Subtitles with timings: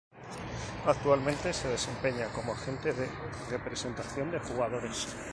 [0.87, 3.07] Actualmente se desempeña como Agente de
[3.51, 5.15] representación de jugadores.